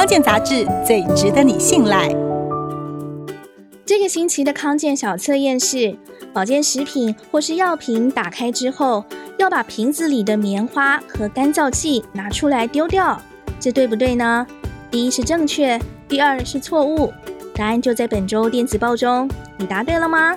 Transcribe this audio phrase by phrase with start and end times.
[0.00, 2.08] 康健杂志最值得你信赖。
[3.84, 5.94] 这个星期的康健小测验是
[6.32, 9.04] 保健食品或是药品打开之后
[9.36, 13.20] 要把瓶子里的棉花和干燥剂拿出来丢掉
[13.60, 14.46] 这对不对呢？
[14.90, 15.78] 第一是正确
[16.08, 17.12] 第二是错误
[17.54, 20.34] 答案就在本周电子报中你答对了吗？